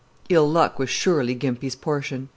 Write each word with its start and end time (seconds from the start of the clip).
Ill 0.29 0.49
luck 0.49 0.79
was 0.79 0.89
surely 0.89 1.35
Gimpy's 1.35 1.75
portion. 1.75 2.29